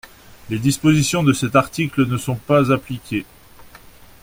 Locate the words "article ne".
1.55-2.17